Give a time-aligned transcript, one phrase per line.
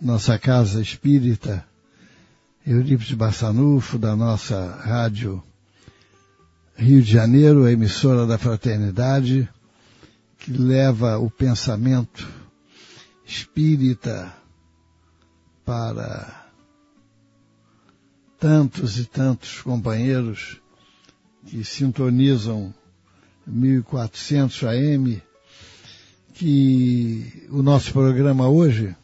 [0.00, 1.64] nossa casa espírita,
[2.66, 5.42] Eurípides Bassanufo, da nossa rádio
[6.74, 9.48] Rio de Janeiro, a emissora da Fraternidade,
[10.38, 12.26] que leva o pensamento
[13.26, 14.34] espírita
[15.64, 16.50] para
[18.38, 20.60] tantos e tantos companheiros
[21.46, 22.72] que sintonizam
[23.46, 25.22] 1400 AM,
[26.32, 28.96] que o nosso programa hoje,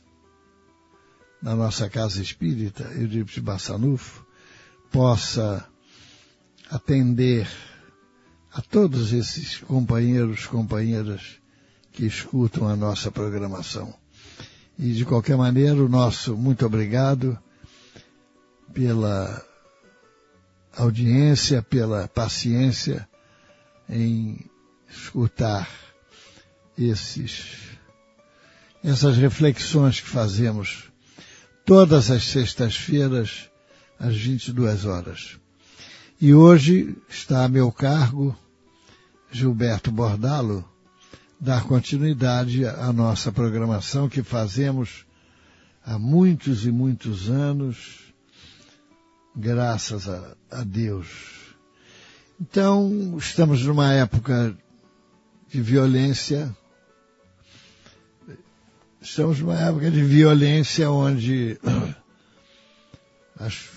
[1.46, 4.26] na nossa casa espírita, Eurípides Bassanufo,
[4.90, 5.64] possa
[6.68, 7.46] atender
[8.52, 11.38] a todos esses companheiros, companheiras
[11.92, 13.94] que escutam a nossa programação.
[14.76, 17.38] E de qualquer maneira, o nosso muito obrigado
[18.74, 19.40] pela
[20.76, 23.08] audiência, pela paciência
[23.88, 24.44] em
[24.90, 25.70] escutar
[26.76, 27.68] esses,
[28.82, 30.90] essas reflexões que fazemos
[31.66, 33.50] todas as sextas-feiras
[33.98, 35.36] às 22 horas.
[36.20, 38.34] E hoje está a meu cargo
[39.30, 40.64] Gilberto Bordalo
[41.38, 45.04] dar continuidade à nossa programação que fazemos
[45.84, 48.14] há muitos e muitos anos,
[49.34, 51.54] graças a, a Deus.
[52.40, 54.56] Então, estamos numa época
[55.48, 56.54] de violência,
[59.08, 61.60] estamos numa época de violência onde
[63.38, 63.70] as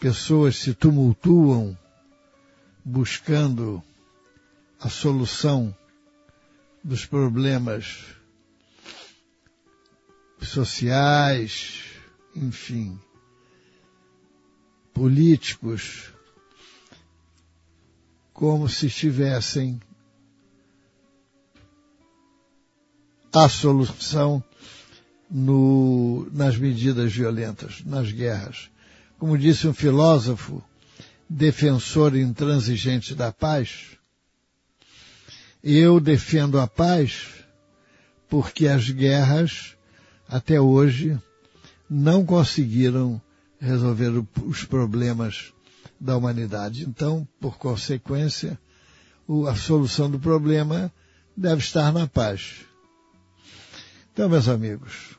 [0.00, 1.76] pessoas se tumultuam
[2.82, 3.82] buscando
[4.80, 5.76] a solução
[6.82, 8.06] dos problemas
[10.40, 11.82] sociais,
[12.34, 12.98] enfim,
[14.94, 16.10] políticos,
[18.32, 19.78] como se estivessem
[23.44, 24.42] a solução
[25.30, 28.70] no, nas medidas violentas, nas guerras.
[29.18, 30.62] Como disse um filósofo,
[31.28, 33.98] defensor intransigente da paz,
[35.62, 37.26] eu defendo a paz
[38.28, 39.74] porque as guerras,
[40.28, 41.18] até hoje,
[41.88, 43.20] não conseguiram
[43.58, 45.52] resolver os problemas
[45.98, 46.84] da humanidade.
[46.84, 48.58] Então, por consequência,
[49.48, 50.92] a solução do problema
[51.36, 52.67] deve estar na paz.
[54.18, 55.16] Então, meus amigos,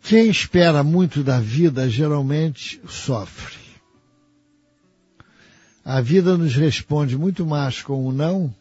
[0.00, 3.58] quem espera muito da vida geralmente sofre.
[5.84, 8.54] A vida nos responde muito mais com o não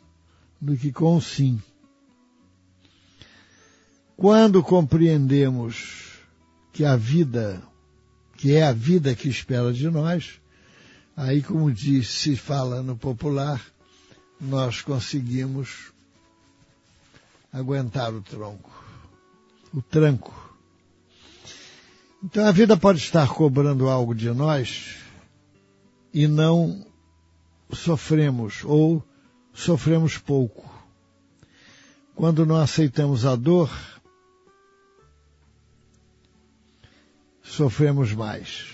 [0.60, 1.58] do que com o sim.
[4.18, 6.18] Quando compreendemos
[6.74, 7.64] que a vida,
[8.36, 10.42] que é a vida que espera de nós,
[11.16, 13.66] aí como diz, se fala no popular,
[14.38, 15.96] nós conseguimos
[17.58, 18.70] aguentar o tronco,
[19.74, 20.34] o tranco.
[22.24, 24.98] Então a vida pode estar cobrando algo de nós
[26.14, 26.86] e não
[27.74, 29.04] sofremos ou
[29.54, 30.66] sofremos pouco.
[32.16, 33.72] Quando não aceitamos a dor,
[37.44, 38.68] sofremos mais.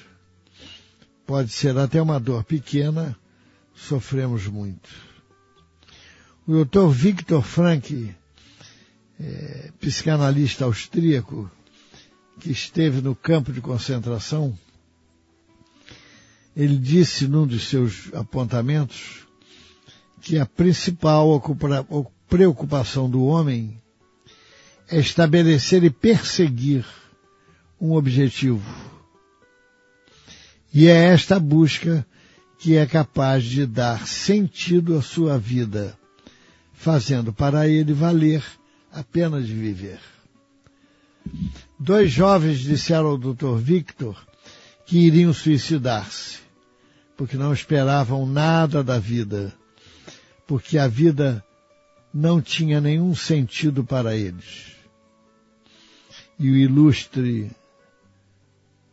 [1.25, 3.17] Pode ser até uma dor pequena,
[3.73, 4.89] sofremos muito.
[6.45, 6.89] O Dr.
[6.89, 8.09] Viktor Frankl,
[9.23, 11.49] é, psicanalista austríaco,
[12.39, 14.57] que esteve no campo de concentração,
[16.55, 19.25] ele disse num dos seus apontamentos
[20.21, 21.41] que a principal
[22.27, 23.81] preocupação do homem
[24.89, 26.85] é estabelecer e perseguir
[27.79, 28.61] um objetivo.
[30.73, 32.05] E é esta busca
[32.57, 35.97] que é capaz de dar sentido à sua vida,
[36.73, 38.43] fazendo para ele valer
[38.93, 39.99] a pena de viver.
[41.79, 43.57] Dois jovens disseram ao Dr.
[43.57, 44.15] Victor
[44.85, 46.39] que iriam suicidar-se,
[47.17, 49.51] porque não esperavam nada da vida,
[50.45, 51.43] porque a vida
[52.13, 54.73] não tinha nenhum sentido para eles.
[56.37, 57.49] E o ilustre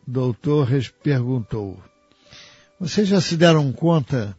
[0.06, 0.68] doutor
[1.02, 1.78] perguntou,
[2.78, 4.36] vocês já se deram conta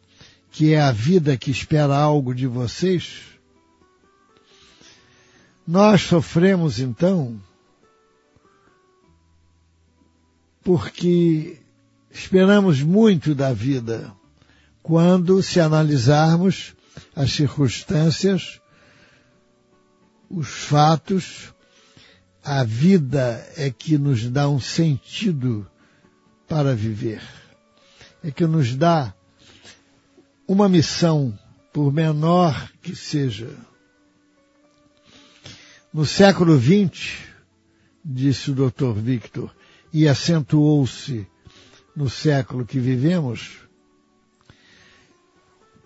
[0.49, 3.30] que é a vida que espera algo de vocês?
[5.71, 7.41] Nós sofremos então
[10.61, 11.61] porque
[12.11, 14.13] esperamos muito da vida
[14.83, 16.75] quando, se analisarmos
[17.15, 18.59] as circunstâncias,
[20.29, 21.53] os fatos,
[22.43, 25.65] a vida é que nos dá um sentido
[26.49, 27.23] para viver,
[28.21, 29.13] é que nos dá
[30.45, 31.33] uma missão,
[31.71, 33.70] por menor que seja.
[35.93, 37.17] No século XX,
[38.03, 38.93] disse o Dr.
[38.93, 39.53] Victor,
[39.91, 41.27] e acentuou-se
[41.93, 43.59] no século que vivemos,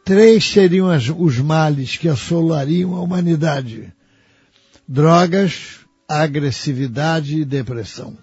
[0.03, 3.91] três seriam os males que assolariam a humanidade:
[4.87, 8.15] drogas, agressividade e depressão.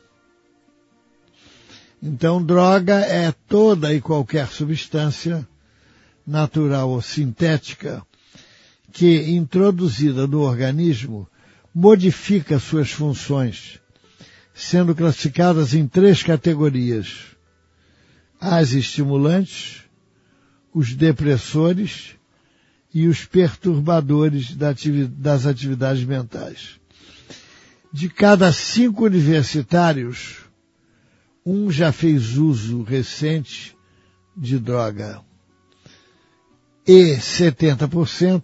[2.00, 5.46] Então, droga é toda e qualquer substância
[6.24, 8.06] natural ou sintética
[8.92, 11.28] que, introduzida no organismo,
[11.74, 13.80] modifica suas funções,
[14.52, 17.36] sendo classificadas em três categorias.
[18.40, 19.82] As estimulantes,
[20.74, 22.16] os depressores
[22.92, 26.80] e os perturbadores das atividades mentais.
[27.92, 30.42] De cada cinco universitários,
[31.44, 33.76] um já fez uso recente
[34.36, 35.20] de droga.
[36.86, 38.42] E 70%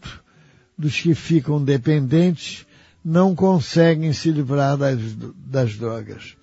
[0.77, 2.67] dos que ficam dependentes
[3.09, 5.01] não conseguem se livrar das,
[5.35, 6.37] das drogas.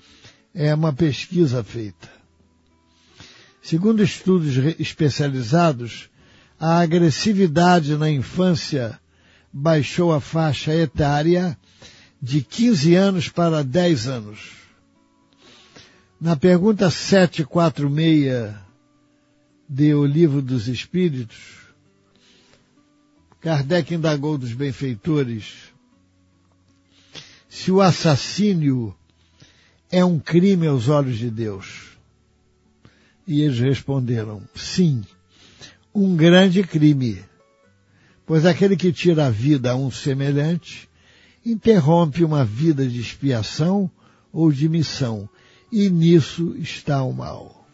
[0.52, 2.10] É uma pesquisa feita.
[3.62, 6.10] Segundo estudos especializados,
[6.60, 9.00] a agressividade na infância
[9.54, 11.56] baixou a faixa etária
[12.20, 14.40] de 15 anos para 10 anos.
[16.20, 18.56] Na pergunta 746
[19.70, 21.38] de O Livro dos Espíritos,
[23.40, 25.75] Kardec indagou dos benfeitores
[27.56, 28.94] se o assassínio
[29.90, 31.98] é um crime aos olhos de Deus.
[33.26, 35.02] E eles responderam, sim,
[35.94, 37.24] um grande crime,
[38.26, 40.90] pois aquele que tira a vida a um semelhante
[41.46, 43.90] interrompe uma vida de expiação
[44.34, 45.30] ou de missão,
[45.72, 47.66] e nisso está o mal.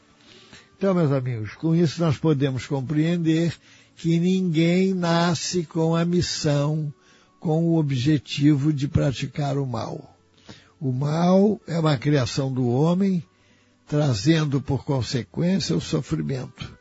[0.78, 3.52] Então, meus amigos, com isso nós podemos compreender
[3.96, 6.94] que ninguém nasce com a missão
[7.42, 10.16] com o objetivo de praticar o mal.
[10.80, 13.24] O mal é uma criação do homem,
[13.88, 16.72] trazendo por consequência o sofrimento.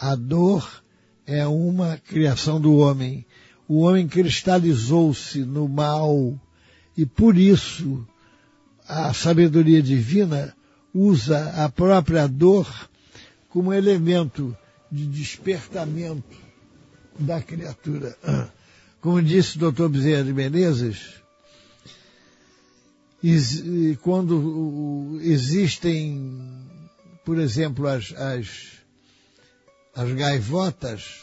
[0.00, 0.82] A dor
[1.26, 3.26] é uma criação do homem.
[3.68, 6.34] O homem cristalizou-se no mal
[6.96, 8.06] e por isso
[8.88, 10.56] a sabedoria divina
[10.94, 12.88] usa a própria dor
[13.50, 14.56] como elemento
[14.90, 16.36] de despertamento
[17.18, 18.16] da criatura.
[19.04, 19.90] Como disse o Dr.
[19.90, 21.20] Bezerra de Menezes,
[24.00, 26.40] quando existem,
[27.22, 28.78] por exemplo, as, as,
[29.94, 31.20] as gaivotas,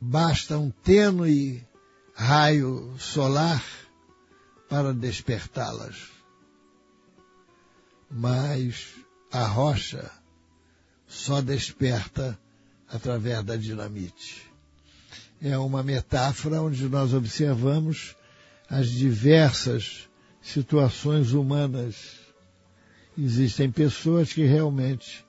[0.00, 1.64] basta um tênue
[2.12, 3.64] raio solar
[4.68, 6.08] para despertá-las.
[8.10, 8.94] Mas
[9.30, 10.10] a rocha
[11.06, 12.36] só desperta
[12.88, 14.55] através da dinamite
[15.40, 18.14] é uma metáfora onde nós observamos
[18.68, 20.08] as diversas
[20.40, 22.16] situações humanas.
[23.16, 25.24] Existem pessoas que realmente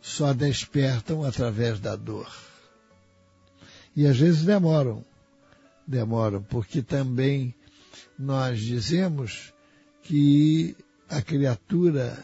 [0.00, 2.30] só despertam através da dor.
[3.94, 5.04] E às vezes demoram.
[5.86, 7.54] Demoram, porque também
[8.18, 9.52] nós dizemos
[10.02, 10.76] que
[11.08, 12.16] a criatura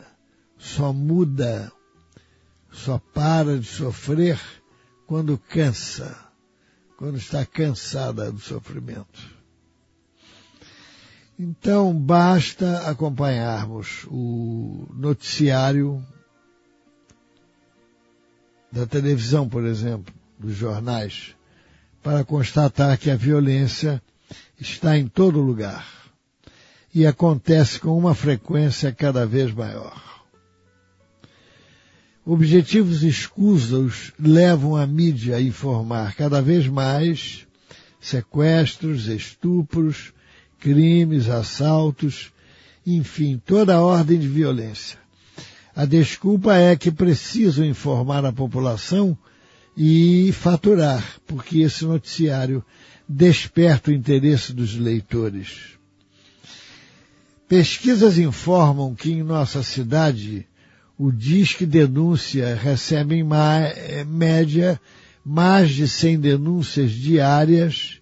[0.56, 1.70] só muda,
[2.70, 4.40] só para de sofrer
[5.06, 6.27] quando cansa
[6.98, 9.38] quando está cansada do sofrimento.
[11.38, 16.04] Então, basta acompanharmos o noticiário
[18.72, 21.36] da televisão, por exemplo, dos jornais,
[22.02, 24.02] para constatar que a violência
[24.60, 25.86] está em todo lugar
[26.92, 30.07] e acontece com uma frequência cada vez maior.
[32.30, 37.46] Objetivos escusos levam a mídia a informar cada vez mais
[37.98, 40.12] sequestros, estupros,
[40.60, 42.30] crimes, assaltos
[42.86, 44.98] enfim, toda ordem de violência.
[45.76, 49.16] A desculpa é que precisam informar a população
[49.76, 52.64] e faturar, porque esse noticiário
[53.08, 55.78] desperta o interesse dos leitores.
[57.46, 60.47] Pesquisas informam que em nossa cidade
[60.98, 63.24] o Disque Denúncia recebe em
[64.04, 64.80] média
[65.24, 68.00] mais de 100 denúncias diárias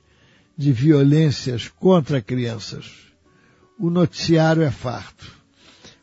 [0.56, 2.90] de violências contra crianças.
[3.78, 5.30] O noticiário é farto,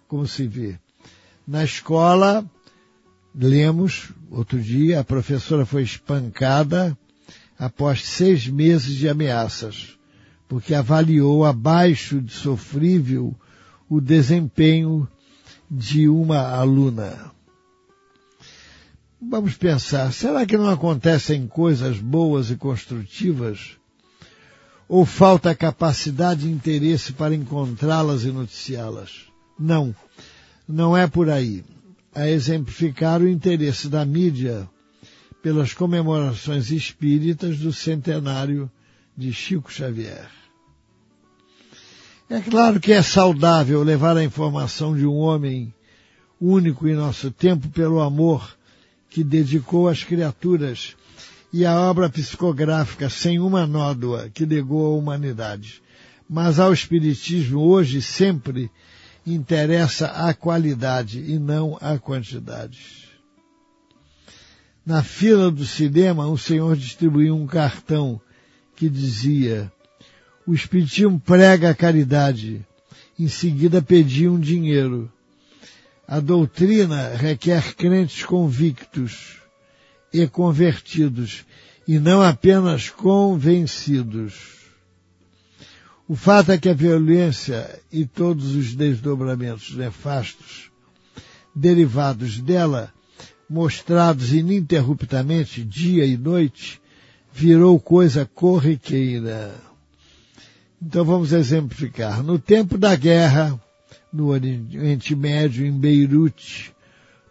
[0.08, 0.78] como se vê.
[1.48, 2.46] Na escola,
[3.34, 6.96] lemos, outro dia, a professora foi espancada
[7.58, 9.98] após seis meses de ameaças,
[10.48, 13.36] porque avaliou abaixo de sofrível
[13.90, 15.08] o desempenho
[15.76, 17.32] de uma aluna.
[19.20, 23.78] Vamos pensar, será que não acontecem coisas boas e construtivas?
[24.88, 29.26] Ou falta capacidade e interesse para encontrá-las e noticiá-las?
[29.58, 29.96] Não,
[30.68, 31.64] não é por aí.
[32.14, 34.70] A exemplificar o interesse da mídia
[35.42, 38.70] pelas comemorações espíritas do centenário
[39.18, 40.43] de Chico Xavier.
[42.34, 45.72] É claro que é saudável levar a informação de um homem
[46.42, 48.58] único em nosso tempo pelo amor
[49.08, 50.96] que dedicou às criaturas
[51.54, 55.80] e a obra psicográfica sem uma nódoa que legou à humanidade.
[56.28, 58.72] Mas ao Espiritismo hoje sempre
[59.24, 63.12] interessa a qualidade e não a quantidade.
[64.84, 68.20] Na fila do cinema, o senhor distribuiu um cartão
[68.76, 69.72] que dizia
[70.46, 72.66] o Espiritismo prega a caridade,
[73.18, 75.12] em seguida pediam dinheiro.
[76.08, 79.38] A doutrina requer crentes convictos
[80.12, 81.46] e convertidos,
[81.88, 84.54] e não apenas convencidos.
[86.08, 90.70] O fato é que a violência e todos os desdobramentos nefastos
[91.56, 92.92] derivados dela,
[93.50, 96.82] mostrados ininterruptamente dia e noite,
[97.32, 99.73] virou coisa corriqueira.
[100.86, 102.22] Então vamos exemplificar.
[102.22, 103.58] No tempo da guerra,
[104.12, 106.74] no Oriente Médio, em Beirute,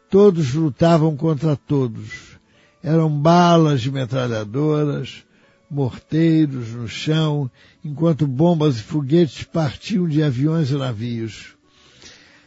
[0.09, 2.38] todos lutavam contra todos.
[2.82, 5.23] Eram balas de metralhadoras,
[5.71, 7.50] morteiros no chão,
[7.85, 11.54] enquanto bombas e foguetes partiam de aviões e navios.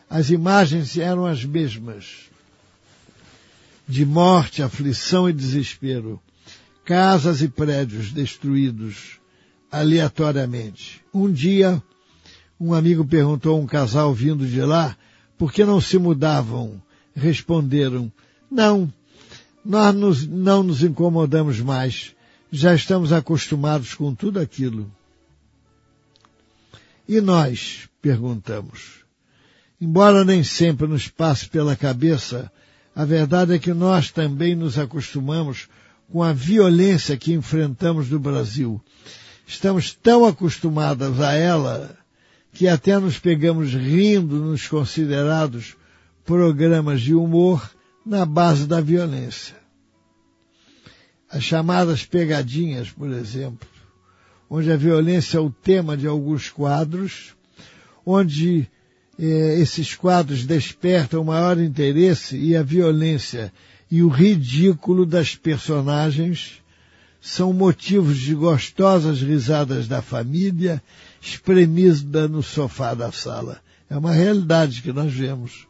[0.10, 2.32] As imagens eram as mesmas.
[3.88, 6.20] De morte, aflição e desespero.
[6.84, 9.20] Casas e prédios destruídos
[9.72, 11.02] aleatoriamente.
[11.14, 11.82] Um dia,
[12.60, 14.96] um amigo perguntou a um casal vindo de lá
[15.38, 16.82] por que não se mudavam.
[17.16, 18.12] Responderam,
[18.52, 18.92] não,
[19.64, 22.16] nós nos, não nos incomodamos mais
[22.52, 24.90] já estamos acostumados com tudo aquilo.
[27.08, 27.90] E nós?
[28.02, 29.04] perguntamos.
[29.82, 32.52] Embora nem sempre nos passe pela cabeça,
[32.96, 35.68] a verdade é que nós também nos acostumamos
[36.12, 38.80] com a violência que enfrentamos no Brasil.
[39.48, 41.98] Estamos tão acostumados a ela
[42.52, 45.76] que até nos pegamos rindo nos considerados
[46.24, 47.70] programas de humor
[48.06, 49.56] na base da violência.
[51.30, 53.68] As chamadas pegadinhas, por exemplo,
[54.50, 57.36] onde a violência é o tema de alguns quadros,
[58.06, 58.70] onde
[59.20, 63.52] eh, esses quadros despertam o maior interesse e a violência
[63.92, 66.64] e o ridículo das personagens
[67.26, 70.82] são motivos de gostosas risadas da família
[71.20, 73.62] espremida no sofá da sala.
[73.90, 75.66] É uma realidade que nós vemos.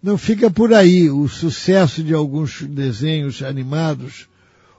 [0.00, 4.28] Não fica por aí o sucesso de alguns desenhos animados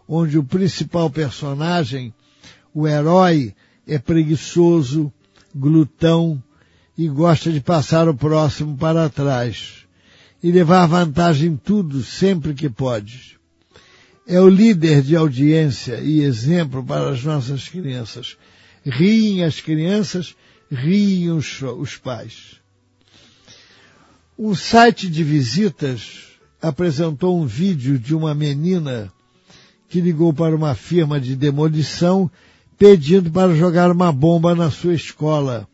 [0.08, 2.13] onde o principal personagem,
[2.74, 3.54] o herói,
[3.86, 5.12] é preguiçoso,
[5.54, 6.42] glutão
[6.98, 9.86] e gosta de passar o próximo para trás
[10.42, 13.43] e levar vantagem em tudo sempre que pode.
[14.25, 18.38] É o líder de audiência e exemplo para as nossas crianças.
[18.86, 20.36] Riem as crianças,
[20.72, 22.62] riem os, os pais.
[24.38, 26.24] Um site de visitas
[26.62, 29.12] apresentou um vídeo de uma menina
[29.89, 32.32] que ligou para uma firma de demolição
[32.77, 35.68] pedindo para jogar uma bomba na sua escola,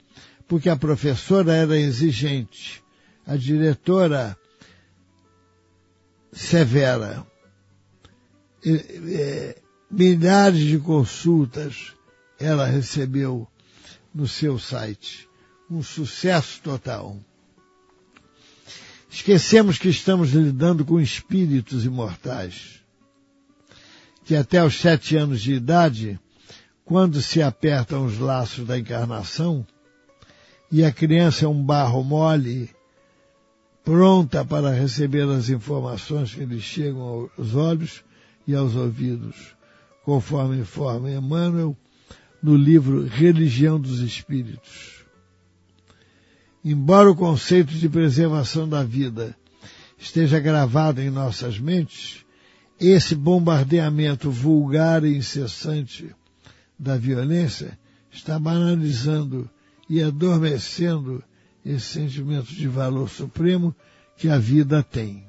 [0.48, 2.84] porque a professora era exigente,
[3.26, 4.36] a diretora
[6.34, 7.26] severa.
[8.64, 9.56] E, e,
[9.90, 11.94] milhares de consultas
[12.40, 13.48] ela recebeu
[14.14, 15.28] no seu site.
[15.70, 17.18] Um sucesso total.
[19.10, 22.80] Esquecemos que estamos lidando com espíritos imortais
[24.30, 26.20] que até os sete anos de idade,
[26.86, 29.66] quando se apertam os laços da encarnação,
[30.72, 32.70] e a criança é um barro mole,
[33.84, 38.04] pronta para receber as informações que lhe chegam aos olhos
[38.50, 39.56] e aos ouvidos,
[40.04, 41.78] conforme informa Emmanuel
[42.42, 45.06] no livro Religião dos Espíritos.
[46.66, 49.38] Embora o conceito de preservação da vida
[50.00, 52.26] esteja gravado em nossas mentes,
[52.80, 56.10] esse bombardeamento vulgar e incessante
[56.78, 57.78] da violência
[58.12, 59.48] está banalizando
[59.88, 61.24] e adormecendo
[61.64, 63.76] esse sentimento de valor supremo
[64.18, 65.29] que a vida tem.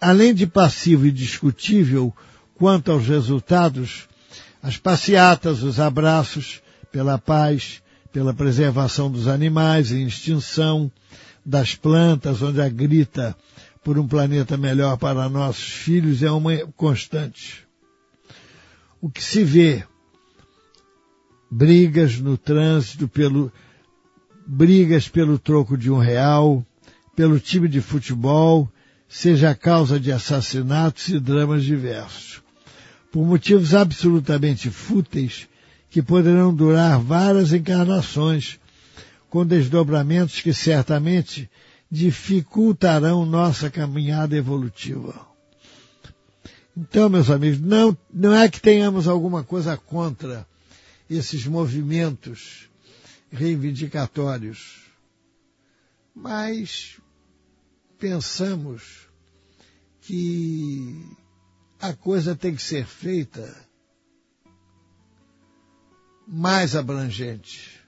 [0.00, 2.14] Além de passivo e discutível
[2.54, 4.08] quanto aos resultados,
[4.62, 10.90] as passeatas, os abraços pela paz, pela preservação dos animais em extinção,
[11.44, 13.36] das plantas, onde a grita
[13.82, 17.66] por um planeta melhor para nossos filhos é uma constante.
[19.00, 19.82] O que se vê,
[21.50, 23.50] brigas no trânsito pelo,
[24.46, 26.64] brigas pelo troco de um real,
[27.16, 28.70] pelo time de futebol,
[29.10, 32.40] seja a causa de assassinatos e dramas diversos.
[33.10, 35.48] Por motivos absolutamente fúteis
[35.90, 38.60] que poderão durar várias encarnações,
[39.28, 41.50] com desdobramentos que certamente
[41.90, 45.26] dificultarão nossa caminhada evolutiva.
[46.76, 50.46] Então, meus amigos, não, não é que tenhamos alguma coisa contra
[51.08, 52.68] esses movimentos
[53.32, 54.82] reivindicatórios,
[56.14, 57.00] mas
[58.00, 59.06] pensamos
[60.00, 61.06] que
[61.78, 63.68] a coisa tem que ser feita
[66.26, 67.78] mais abrangente.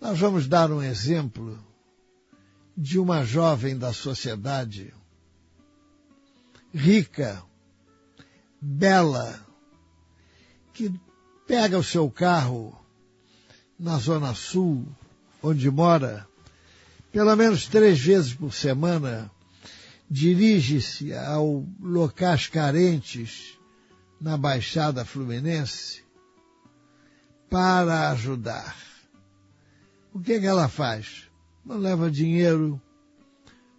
[0.00, 1.62] Nós vamos dar um exemplo
[2.76, 4.94] de uma jovem da sociedade,
[6.72, 7.44] rica,
[8.60, 9.46] bela,
[10.72, 10.90] que
[11.46, 12.76] pega o seu carro
[13.78, 14.86] na Zona Sul,
[15.42, 16.26] onde mora,
[17.12, 19.30] pelo menos três vezes por semana,
[20.10, 23.58] dirige-se ao locais carentes
[24.20, 26.02] na Baixada Fluminense
[27.48, 28.92] para ajudar
[30.14, 31.28] o que, é que ela faz?
[31.64, 32.80] Não leva dinheiro,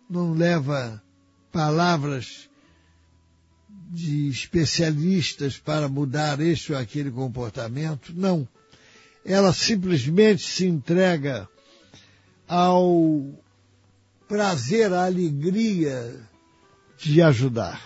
[0.09, 1.01] não leva
[1.51, 2.49] palavras
[3.91, 8.11] de especialistas para mudar este ou aquele comportamento.
[8.15, 8.47] Não.
[9.23, 11.47] Ela simplesmente se entrega
[12.47, 13.25] ao
[14.27, 16.19] prazer, à alegria
[16.97, 17.81] de ajudar.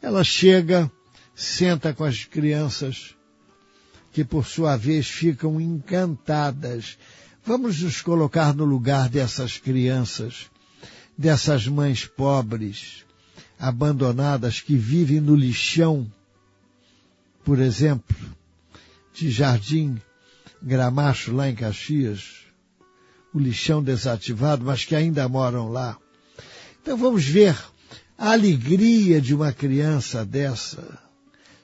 [0.00, 0.90] Ela chega,
[1.34, 3.14] senta com as crianças,
[4.12, 6.96] que por sua vez ficam encantadas
[7.46, 10.46] Vamos nos colocar no lugar dessas crianças,
[11.16, 13.04] dessas mães pobres,
[13.58, 16.10] abandonadas que vivem no lixão,
[17.44, 18.16] por exemplo,
[19.12, 20.00] de Jardim
[20.62, 22.43] Gramacho, lá em Caxias,
[23.34, 25.98] o lixão desativado, mas que ainda moram lá.
[26.80, 27.56] Então vamos ver
[28.16, 30.98] a alegria de uma criança dessa,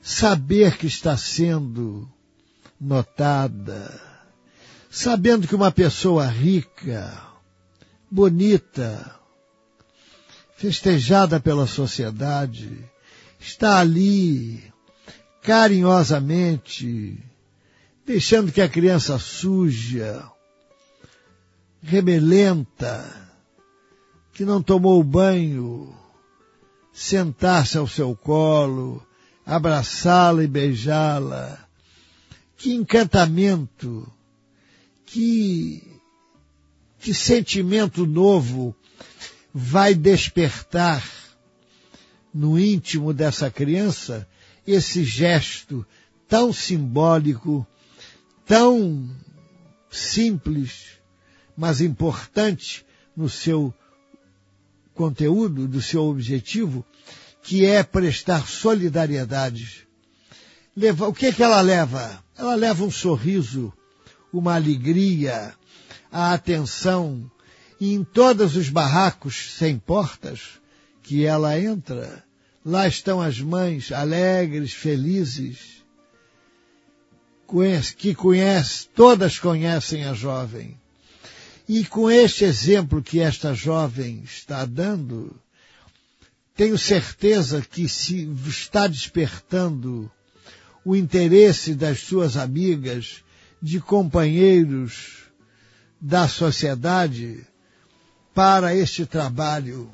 [0.02, 2.10] saber que está sendo
[2.80, 4.00] notada,
[4.90, 7.16] sabendo que uma pessoa rica,
[8.10, 9.14] bonita,
[10.56, 12.84] festejada pela sociedade,
[13.38, 14.60] está ali
[15.40, 17.16] carinhosamente,
[18.04, 20.28] deixando que a criança suja,
[21.82, 23.04] rebelenta,
[24.32, 25.94] que não tomou banho,
[26.92, 29.04] sentar-se ao seu colo,
[29.44, 31.58] abraçá-la e beijá-la.
[32.56, 34.10] Que encantamento!
[35.10, 35.82] que,
[37.00, 38.74] que sentimento novo
[39.52, 41.04] vai despertar
[42.32, 44.28] no íntimo dessa criança
[44.64, 45.84] esse gesto
[46.28, 47.66] tão simbólico,
[48.46, 49.10] tão
[49.90, 50.99] simples,
[51.60, 53.74] mas importante no seu
[54.94, 56.82] conteúdo, do seu objetivo,
[57.42, 59.86] que é prestar solidariedade.
[60.74, 62.24] Leva, o que, é que ela leva?
[62.34, 63.70] Ela leva um sorriso,
[64.32, 65.52] uma alegria,
[66.10, 67.30] a atenção,
[67.78, 70.58] e em todos os barracos sem portas
[71.02, 72.24] que ela entra,
[72.64, 75.84] lá estão as mães alegres, felizes,
[77.98, 80.79] que conhece, todas conhecem a jovem.
[81.72, 85.40] E com este exemplo que esta jovem está dando,
[86.56, 90.10] tenho certeza que se está despertando
[90.84, 93.22] o interesse das suas amigas
[93.62, 95.30] de companheiros
[96.00, 97.46] da sociedade
[98.34, 99.88] para este trabalho.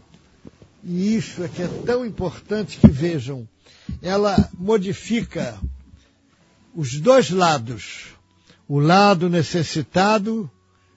[0.83, 3.47] E isso é que é tão importante que vejam.
[4.01, 5.61] Ela modifica
[6.75, 8.17] os dois lados.
[8.67, 10.51] o lado necessitado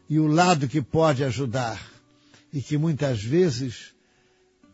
[0.09, 1.79] e o lado que pode ajudar
[2.51, 3.93] e que muitas vezes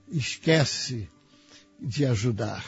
[0.09, 1.09] esquece
[1.79, 2.65] de ajudar.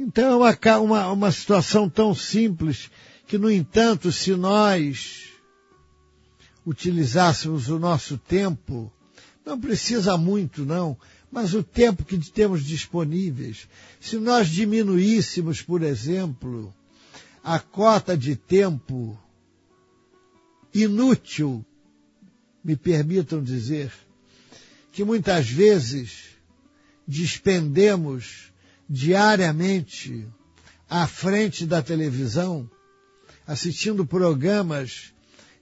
[0.00, 2.90] Então é uma, uma, uma situação tão simples
[3.26, 5.24] que, no entanto, se nós
[6.64, 8.90] utilizássemos o nosso tempo,
[9.44, 10.96] não precisa muito não,
[11.30, 13.68] mas o tempo que temos disponíveis,
[14.00, 16.74] se nós diminuíssemos, por exemplo,
[17.44, 19.18] a cota de tempo
[20.82, 21.64] inútil,
[22.62, 23.92] me permitam dizer,
[24.92, 26.36] que muitas vezes
[27.06, 28.52] despendemos
[28.88, 30.26] diariamente
[30.88, 32.68] à frente da televisão,
[33.46, 35.12] assistindo programas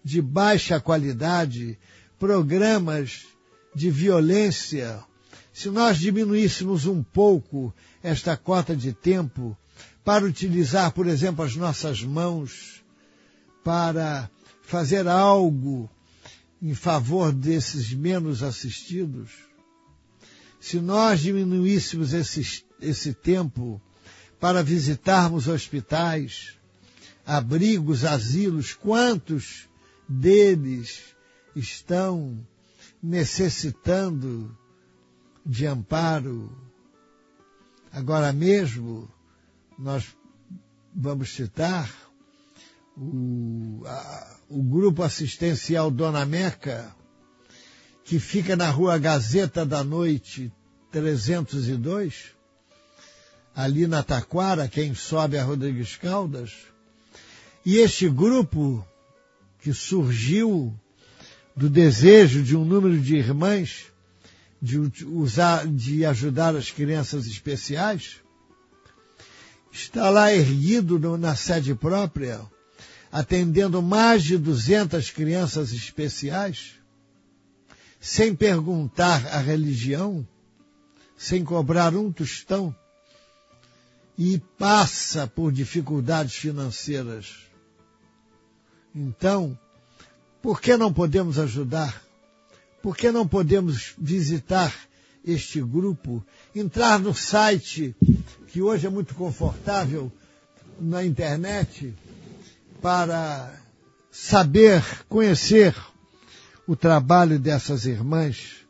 [0.02, 1.78] de baixa qualidade,
[2.18, 3.26] programas
[3.74, 5.02] de violência,
[5.52, 9.56] se nós diminuíssemos um pouco esta cota de tempo
[10.04, 12.84] para utilizar, por exemplo, as nossas mãos
[13.62, 14.30] para
[14.64, 15.90] fazer algo
[16.60, 19.30] em favor desses menos assistidos,
[20.58, 23.80] se nós diminuíssemos esse, esse tempo
[24.40, 26.56] para visitarmos hospitais,
[27.26, 29.68] abrigos, asilos, quantos
[30.08, 31.02] deles
[31.54, 32.38] estão
[33.02, 34.56] necessitando
[35.44, 36.50] de amparo.
[37.92, 39.10] Agora mesmo,
[39.78, 40.16] nós
[40.94, 42.03] vamos citar
[42.96, 46.94] o, a, o grupo assistencial Dona Meca,
[48.04, 50.52] que fica na rua Gazeta da Noite
[50.92, 52.34] 302,
[53.54, 56.52] ali na Taquara, quem sobe a Rodrigues Caldas.
[57.64, 58.86] E este grupo,
[59.60, 60.74] que surgiu
[61.56, 63.86] do desejo de um número de irmãs
[64.60, 68.16] de, usar, de ajudar as crianças especiais,
[69.72, 72.40] está lá erguido no, na sede própria,
[73.14, 76.72] atendendo mais de 200 crianças especiais,
[78.00, 80.26] sem perguntar a religião,
[81.16, 82.74] sem cobrar um tostão,
[84.18, 87.36] e passa por dificuldades financeiras.
[88.92, 89.56] Então,
[90.42, 92.02] por que não podemos ajudar?
[92.82, 94.74] Por que não podemos visitar
[95.24, 96.20] este grupo,
[96.52, 97.94] entrar no site,
[98.48, 100.10] que hoje é muito confortável
[100.80, 101.94] na internet,
[102.84, 103.50] para
[104.10, 105.74] saber, conhecer
[106.66, 108.66] o trabalho dessas irmãs.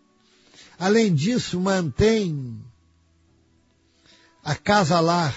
[0.79, 2.65] Além disso, mantém
[4.45, 5.35] a Casa Lar,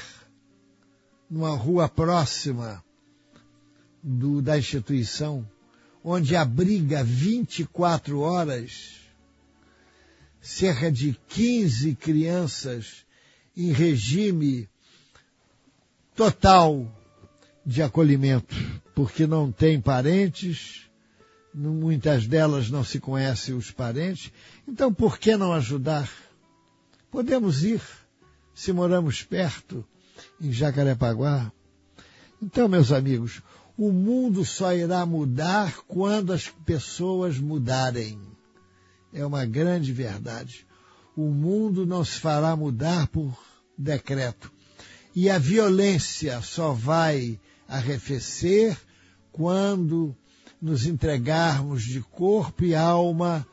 [1.28, 2.84] numa rua próxima
[4.04, 5.44] do, da instituição,
[6.04, 9.00] onde abriga 24 horas
[10.40, 13.08] cerca de 15 crianças
[13.56, 14.70] em regime
[16.16, 16.96] total
[17.68, 18.56] de acolhimento,
[18.96, 20.90] porque não tem parentes,
[21.54, 24.32] muitas delas não se conhecem os parentes,
[24.66, 26.10] então por que não ajudar?
[27.12, 27.82] Podemos ir,
[28.56, 29.86] se moramos perto,
[30.40, 31.52] em Jacarepaguá.
[32.42, 33.42] Então, meus amigos,
[33.78, 38.18] o mundo só irá mudar quando as pessoas mudarem.
[39.12, 40.66] É uma grande verdade.
[41.18, 43.38] O mundo não se fará mudar por
[43.78, 44.50] decreto.
[45.14, 48.78] E a violência só vai arrefecer
[49.32, 50.16] quando
[50.62, 53.46] nos entregarmos de corpo e alma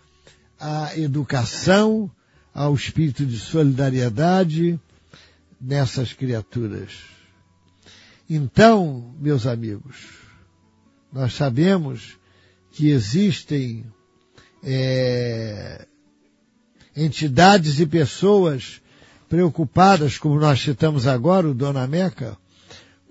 [0.58, 2.10] à educação,
[2.52, 4.80] ao espírito de solidariedade
[5.60, 6.92] nessas criaturas.
[8.30, 9.96] Então, meus amigos,
[11.12, 12.16] nós sabemos
[12.72, 13.84] que existem
[14.62, 15.86] é,
[16.96, 18.80] entidades e pessoas
[19.28, 22.38] preocupadas, como nós citamos agora, o Dona Meca,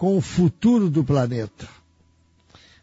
[0.03, 1.65] com o futuro do planeta,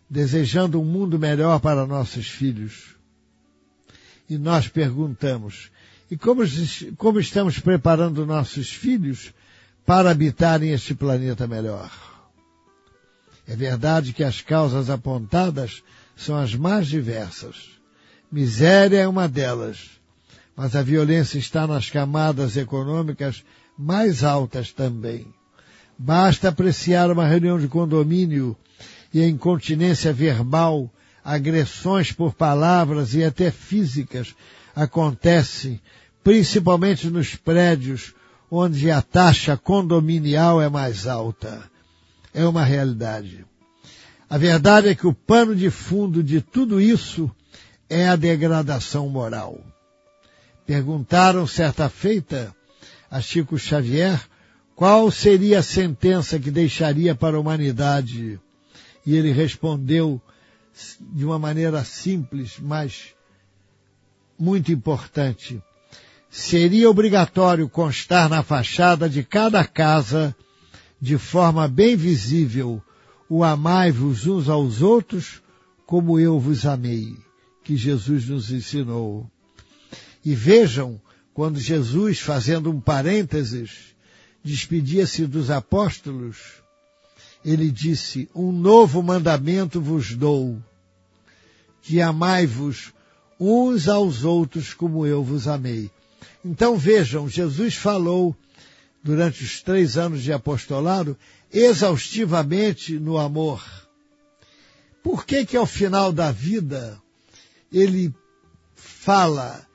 [0.09, 2.97] desejando um mundo melhor para nossos filhos.
[4.27, 5.71] E nós perguntamos,
[6.11, 6.43] e como,
[6.97, 9.35] como estamos preparando nossos filhos
[9.85, 11.93] para habitarem este planeta melhor?
[13.47, 15.83] É verdade que as causas apontadas
[16.17, 17.73] são as mais diversas.
[18.33, 19.91] Miséria é uma delas,
[20.57, 23.45] mas a violência está nas camadas econômicas
[23.77, 25.31] mais altas também.
[26.03, 28.57] Basta apreciar uma reunião de condomínio
[29.13, 30.91] e a incontinência verbal,
[31.23, 34.35] agressões por palavras e até físicas
[34.75, 35.79] acontecem,
[36.25, 38.15] principalmente nos prédios
[38.51, 41.71] onde a taxa condominial é mais alta
[42.33, 43.45] é uma realidade.
[44.29, 47.31] A verdade é que o pano de fundo de tudo isso
[47.91, 49.61] é a degradação moral.
[50.67, 52.55] Perguntaram certa feita
[53.11, 54.30] a Chico Xavier
[54.81, 58.41] qual seria a sentença que deixaria para a humanidade.
[59.05, 60.19] E ele respondeu
[60.99, 63.15] de uma maneira simples, mas
[64.39, 65.63] muito importante.
[66.31, 70.35] Seria obrigatório constar na fachada de cada casa,
[70.99, 72.83] de forma bem visível,
[73.29, 75.43] o amai-vos uns aos outros,
[75.85, 77.15] como eu vos amei,
[77.63, 79.31] que Jesus nos ensinou.
[80.25, 80.99] E vejam,
[81.35, 83.90] quando Jesus, fazendo um parênteses,
[84.43, 86.37] despedia-se dos apóstolos,
[87.45, 90.61] ele disse, um novo mandamento vos dou,
[91.83, 92.93] que amai-vos
[93.39, 95.91] uns aos outros como eu vos amei.
[96.45, 98.37] Então vejam, Jesus falou
[99.03, 101.17] durante os três anos de apostolado
[101.53, 103.65] exaustivamente no amor.
[105.03, 107.01] Por que que ao final da vida
[107.73, 108.15] ele
[108.75, 109.67] fala,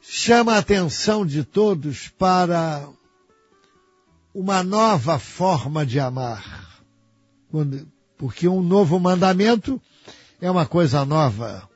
[0.00, 2.88] chama a atenção de todos para
[4.34, 6.82] uma nova forma de amar.
[8.16, 9.80] Porque um novo mandamento
[10.40, 11.68] é uma coisa nova.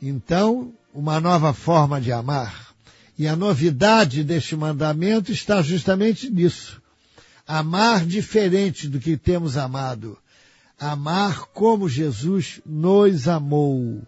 [0.00, 2.74] Então, uma nova forma de amar.
[3.18, 6.82] E a novidade deste mandamento está justamente nisso.
[7.46, 10.18] Amar diferente do que temos amado.
[10.78, 14.02] Amar como Jesus nos amou.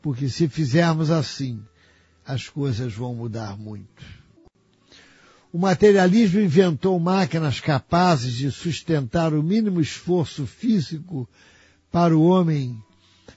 [0.00, 1.60] Porque se fizermos assim,
[2.24, 4.17] as coisas vão mudar muito.
[5.50, 11.28] O materialismo inventou máquinas capazes de sustentar o mínimo esforço físico
[11.90, 12.76] para o homem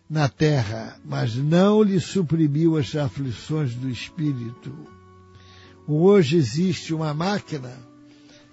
[0.10, 4.76] na terra, mas não lhe suprimiu as aflições do espírito.
[5.88, 7.80] Hoje existe uma máquina,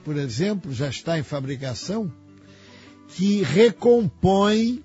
[0.04, 2.12] por exemplo, já está em fabricação,
[3.08, 4.84] que recompõe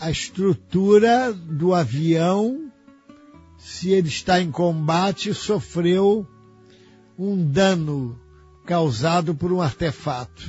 [0.00, 2.72] a estrutura do avião
[3.58, 6.26] se ele está em combate e sofreu
[7.22, 8.18] um dano
[8.64, 10.42] causado por um artefato.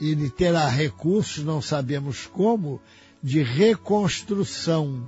[0.00, 2.80] Ele terá recursos, não sabemos como,
[3.20, 5.04] de reconstrução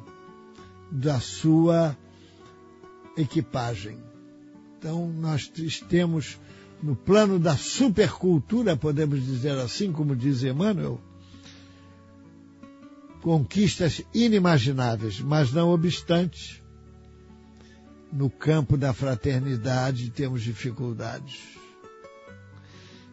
[0.91, 1.97] da sua
[3.17, 3.99] equipagem.
[4.77, 5.49] Então, nós
[5.89, 6.41] temos
[6.83, 11.01] no plano da supercultura, podemos dizer assim, como diz Emmanuel,
[13.23, 16.63] conquistas inimagináveis, mas não obstante,
[18.17, 21.39] no campo da fraternidade temos dificuldades.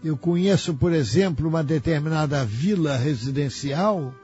[0.01, 4.15] Eu conheço, por exemplo, uma determinada vila residencial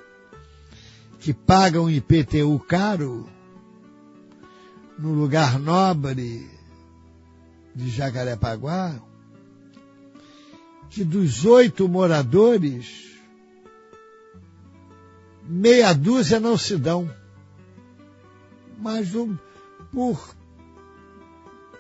[1.20, 3.30] que paga um IPTU caro
[4.98, 6.50] no lugar nobre
[7.76, 8.96] de Jacarepaguá,
[10.90, 13.18] que dos oito moradores,
[15.44, 17.14] meia dúzia não se dão.
[18.78, 19.38] Mas um,
[19.92, 20.39] por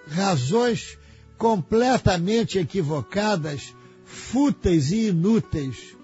[0.10, 0.98] razões
[1.38, 3.74] completamente equivocadas,
[4.06, 5.95] fúteis e inúteis,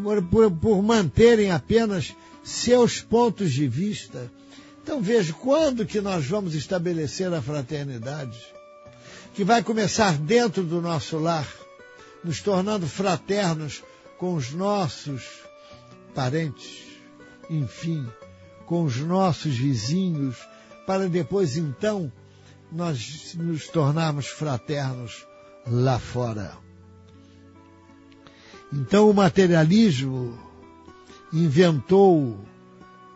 [0.00, 4.30] por, por, por manterem apenas seus pontos de vista.
[4.82, 8.38] Então veja, quando que nós vamos estabelecer a fraternidade?
[9.34, 11.48] Que vai começar dentro do nosso lar,
[12.22, 13.82] nos tornando fraternos
[14.18, 15.22] com os nossos
[16.14, 16.84] parentes,
[17.48, 18.06] enfim,
[18.66, 20.36] com os nossos vizinhos,
[20.86, 22.12] para depois então
[22.72, 25.26] nós nos tornarmos fraternos
[25.66, 26.56] lá fora.
[28.72, 30.38] Então o materialismo
[31.32, 32.38] inventou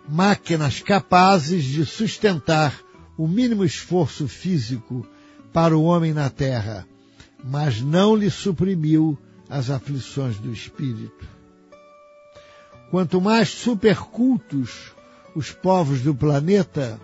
[0.09, 2.79] máquinas capazes de sustentar
[3.16, 5.07] o mínimo esforço físico
[5.53, 6.87] para o homem na terra,
[7.42, 11.27] mas não lhe suprimiu as aflições do espírito.
[12.90, 14.92] Quanto mais supercultos
[15.35, 17.01] os povos do planeta,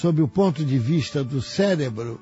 [0.00, 2.20] sob o ponto de vista do cérebro,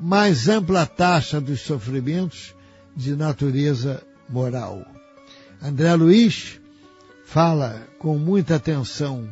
[0.00, 2.54] mais ampla taxa dos sofrimentos
[2.96, 4.84] de natureza moral.
[5.62, 6.60] André Luiz
[7.24, 9.28] fala com muita atenção.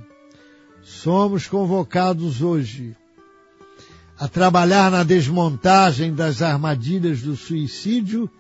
[0.83, 2.97] Somos convocados hoje
[4.19, 8.31] a trabalhar na desmontagem das armadilhas do suicídio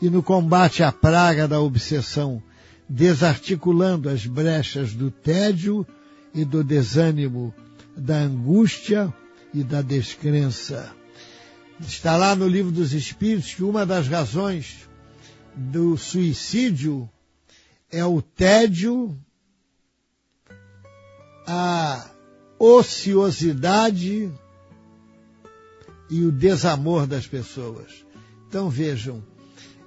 [0.00, 2.42] e no combate à praga da obsessão,
[2.88, 5.86] desarticulando as brechas do tédio
[6.34, 7.54] e do desânimo
[7.96, 9.12] da angústia
[9.52, 10.92] e da descrença.
[11.80, 14.88] Está lá no livro dos Espíritos que uma das razões
[15.54, 17.08] do suicídio
[17.90, 19.18] é o tédio,
[21.46, 22.10] a
[22.58, 24.32] ociosidade
[26.08, 28.04] e o desamor das pessoas.
[28.48, 29.22] Então vejam,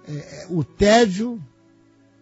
[0.07, 1.41] é, é o tédio,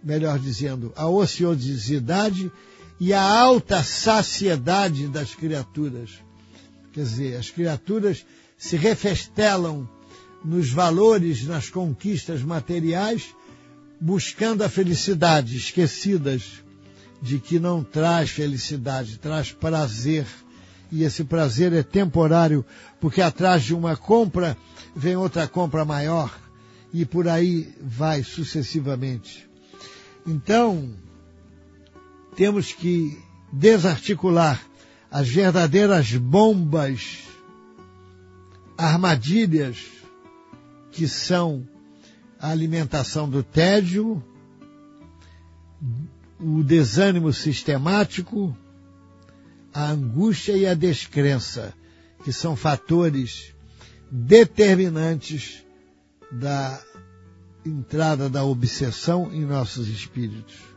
[0.03, 2.51] melhor dizendo, a ociosidade
[2.99, 6.11] e a alta saciedade das criaturas.
[6.91, 8.25] Quer dizer, as criaturas
[8.57, 9.89] se refestelam
[10.43, 13.33] nos valores, nas conquistas materiais,
[13.99, 16.63] buscando a felicidade, esquecidas
[17.21, 20.25] de que não traz felicidade, traz prazer.
[20.91, 22.65] E esse prazer é temporário,
[22.99, 24.57] porque atrás de uma compra
[24.95, 26.37] vem outra compra maior,
[26.93, 29.49] e por aí vai sucessivamente.
[30.27, 30.93] Então,
[32.35, 34.61] temos que desarticular
[35.09, 37.19] as verdadeiras bombas,
[38.77, 39.77] armadilhas
[40.91, 41.67] que são
[42.39, 44.23] a alimentação do tédio,
[46.39, 48.55] o desânimo sistemático,
[49.73, 51.73] a angústia e a descrença,
[52.23, 53.53] que são fatores
[54.11, 55.63] determinantes
[56.31, 56.81] da
[57.65, 60.72] entrada da obsessão em nossos espíritos.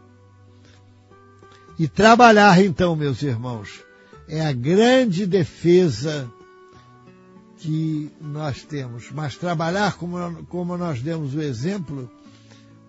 [1.78, 3.84] E trabalhar então, meus irmãos,
[4.28, 6.30] é a grande defesa
[7.58, 9.10] que nós temos.
[9.10, 12.10] Mas trabalhar como, como nós demos o exemplo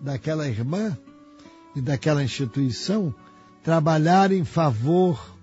[0.00, 0.96] daquela irmã
[1.76, 3.14] e daquela instituição,
[3.62, 5.36] trabalhar em favor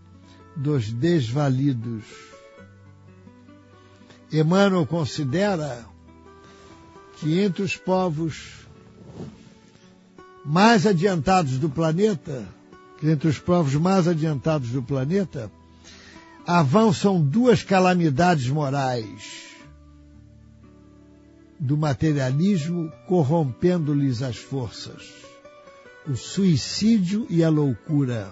[0.55, 2.03] dos desvalidos.
[4.31, 5.85] Emmanuel considera
[7.17, 8.65] que entre os povos
[10.43, 12.45] mais adiantados do planeta,
[13.07, 15.51] entre os povos mais adiantados do planeta,
[16.45, 19.45] avançam duas calamidades morais
[21.59, 25.13] do materialismo corrompendo-lhes as forças:
[26.07, 28.31] o suicídio e a loucura,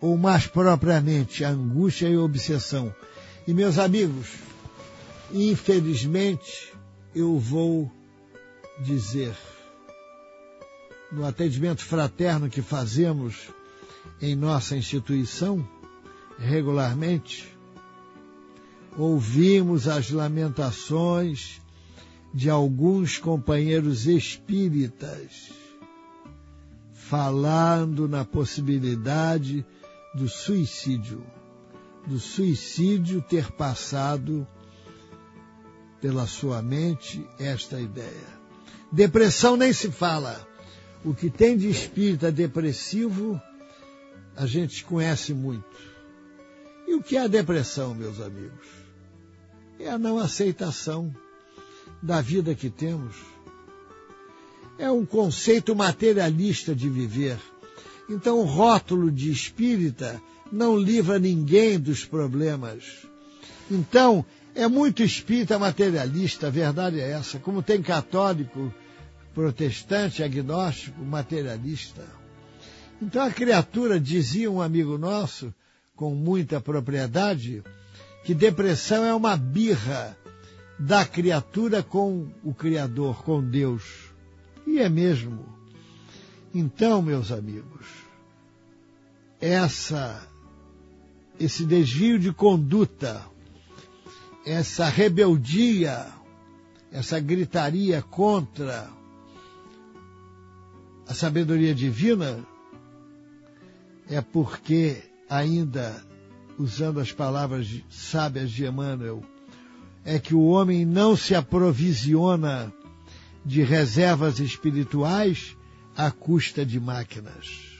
[0.00, 2.94] ou mais propriamente a angústia e a obsessão.
[3.46, 4.28] E meus amigos,
[5.32, 6.72] infelizmente,
[7.14, 7.90] eu vou
[8.80, 9.34] dizer,
[11.12, 13.50] no atendimento fraterno que fazemos
[14.20, 15.66] em nossa instituição,
[16.38, 17.56] regularmente,
[18.96, 21.60] ouvimos as lamentações
[22.32, 25.52] de alguns companheiros espíritas
[26.92, 29.64] falando na possibilidade
[30.14, 31.24] do suicídio,
[32.06, 34.46] do suicídio ter passado
[36.00, 38.34] pela sua mente esta ideia.
[38.90, 40.46] Depressão nem se fala.
[41.04, 43.40] O que tem de espírita depressivo,
[44.36, 45.64] a gente conhece muito.
[46.86, 48.66] E o que é a depressão, meus amigos?
[49.78, 51.14] É a não aceitação
[52.02, 53.16] da vida que temos.
[54.78, 57.38] É um conceito materialista de viver.
[58.08, 60.20] Então, o rótulo de espírita
[60.52, 63.06] não livra ninguém dos problemas.
[63.70, 67.38] Então, é muito espírita materialista, a verdade é essa.
[67.38, 68.72] Como tem católico,
[69.34, 72.23] protestante, agnóstico, materialista.
[73.04, 75.54] Então, a criatura, dizia um amigo nosso,
[75.94, 77.62] com muita propriedade
[78.24, 80.16] que depressão é uma birra
[80.78, 83.82] da criatura com o Criador, com Deus.
[84.66, 85.44] E é mesmo.
[86.54, 87.86] Então, meus amigos,
[89.38, 90.26] essa
[91.38, 93.20] esse desvio de conduta,
[94.46, 96.06] essa rebeldia,
[96.90, 98.88] essa gritaria contra
[101.06, 102.42] a sabedoria divina
[104.08, 106.04] é porque ainda
[106.58, 109.22] usando as palavras sábias de Emmanuel,
[110.04, 112.72] é que o homem não se aprovisiona
[113.44, 115.56] de reservas espirituais
[115.96, 117.74] à custa de máquinas.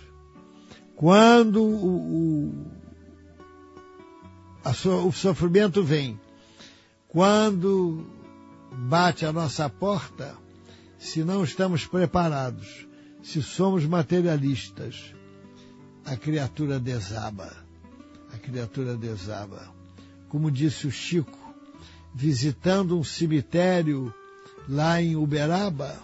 [0.97, 2.67] Quando o,
[4.65, 6.19] o, so, o sofrimento vem,
[7.09, 8.07] quando
[8.73, 10.37] bate a nossa porta,
[10.99, 12.87] se não estamos preparados,
[13.23, 15.14] se somos materialistas,
[16.05, 17.53] a criatura desaba.
[18.33, 19.73] A criatura desaba.
[20.29, 21.39] Como disse o Chico,
[22.15, 24.13] visitando um cemitério
[24.69, 25.99] lá em Uberaba,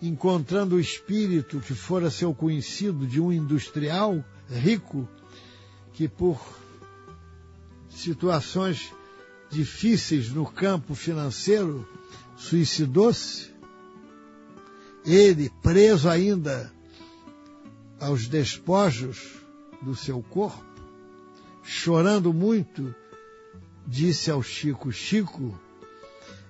[0.00, 5.08] encontrando o espírito que fora seu conhecido de um industrial rico
[5.92, 6.40] que por
[7.90, 8.92] situações
[9.50, 11.86] difíceis no campo financeiro
[12.36, 13.52] suicidou-se.
[15.04, 16.72] Ele, preso ainda
[18.02, 19.36] aos despojos
[19.80, 20.64] do seu corpo,
[21.62, 22.92] chorando muito,
[23.86, 25.56] disse ao Chico: Chico,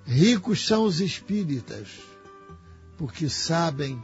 [0.07, 1.89] ricos são os espíritas,
[2.97, 4.03] porque sabem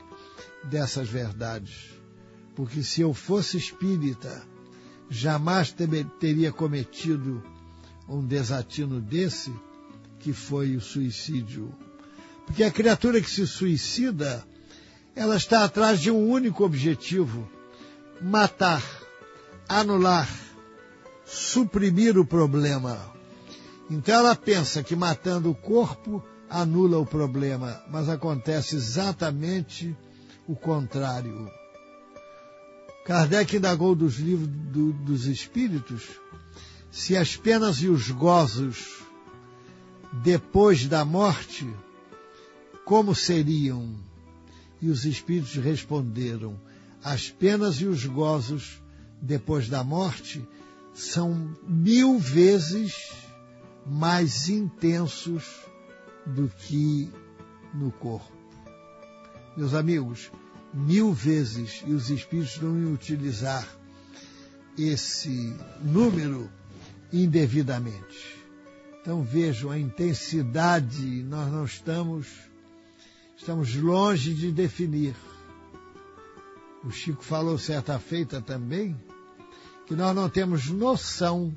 [0.64, 1.96] dessas verdades.
[2.54, 4.46] Porque se eu fosse espírita,
[5.08, 5.74] jamais
[6.20, 7.42] teria cometido
[8.06, 9.52] um desatino desse,
[10.18, 11.74] que foi o suicídio.
[12.44, 14.46] Porque a criatura que se suicida
[15.18, 17.48] ela está atrás de um único objetivo:
[18.22, 18.82] matar,
[19.68, 20.28] anular,
[21.26, 23.12] suprimir o problema.
[23.90, 29.96] Então ela pensa que matando o corpo anula o problema, mas acontece exatamente
[30.46, 31.50] o contrário.
[33.04, 36.08] Kardec indagou dos livros do, dos espíritos
[36.92, 39.02] se as penas e os gozos
[40.12, 41.68] depois da morte,
[42.84, 44.07] como seriam?
[44.80, 46.58] E os espíritos responderam:
[47.02, 48.80] as penas e os gozos
[49.20, 50.46] depois da morte
[50.94, 53.12] são mil vezes
[53.86, 55.44] mais intensos
[56.26, 57.10] do que
[57.74, 58.32] no corpo.
[59.56, 60.30] Meus amigos,
[60.72, 63.66] mil vezes, e os espíritos não iam utilizar
[64.76, 66.50] esse número
[67.12, 68.38] indevidamente.
[69.00, 72.26] Então vejam a intensidade, nós não estamos,
[73.38, 75.14] estamos longe de definir.
[76.84, 79.00] O Chico falou certa feita também
[79.86, 81.54] que nós não temos noção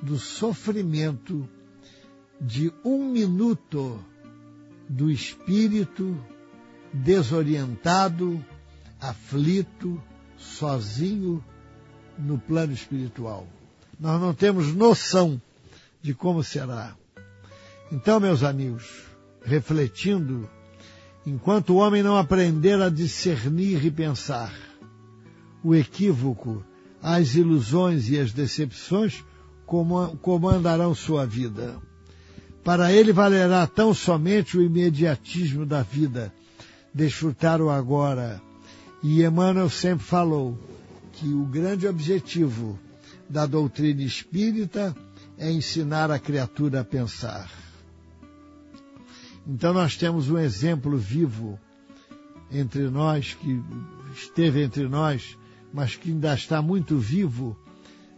[0.00, 1.46] do sofrimento
[2.40, 4.02] de um minuto
[4.88, 6.16] do espírito
[6.92, 8.42] desorientado,
[9.00, 10.02] aflito,
[10.36, 11.44] sozinho
[12.18, 13.46] no plano espiritual.
[13.98, 15.40] Nós não temos noção
[16.00, 16.96] de como será.
[17.90, 19.11] Então, meus amigos,
[19.44, 20.48] refletindo,
[21.26, 24.52] enquanto o homem não aprender a discernir e pensar
[25.62, 26.64] o equívoco,
[27.00, 29.24] as ilusões e as decepções,
[30.20, 31.80] comandarão sua vida.
[32.64, 36.32] Para ele valerá tão somente o imediatismo da vida,
[36.94, 38.40] desfrutar o agora.
[39.02, 40.58] E Emmanuel sempre falou
[41.12, 42.78] que o grande objetivo
[43.28, 44.94] da doutrina espírita
[45.38, 47.50] é ensinar a criatura a pensar.
[49.46, 51.58] Então nós temos um exemplo vivo
[52.50, 53.62] entre nós, que
[54.14, 55.36] esteve entre nós,
[55.72, 57.56] mas que ainda está muito vivo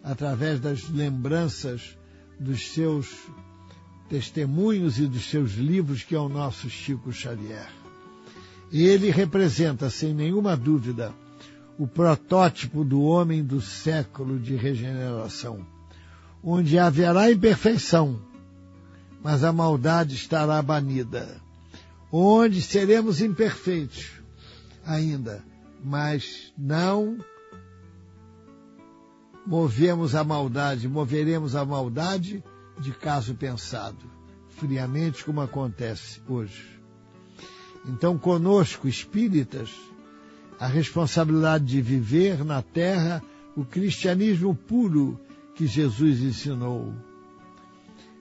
[0.03, 1.97] através das lembranças
[2.39, 3.09] dos seus
[4.09, 7.69] testemunhos e dos seus livros, que é o nosso Chico Xavier.
[8.73, 11.15] Ele representa, sem nenhuma dúvida,
[11.79, 15.65] o protótipo do homem do século de regeneração
[16.45, 18.21] onde haverá imperfeição,
[19.25, 21.41] mas a maldade estará banida.
[22.13, 24.11] Onde seremos imperfeitos
[24.85, 25.43] ainda,
[25.83, 27.19] mas não
[29.47, 32.45] movemos a maldade, moveremos a maldade
[32.79, 34.05] de caso pensado,
[34.51, 36.79] friamente como acontece hoje.
[37.87, 39.71] Então, conosco, espíritas,
[40.61, 43.23] a responsabilidade de viver na terra
[43.57, 45.19] o cristianismo puro
[45.55, 46.93] que Jesus ensinou.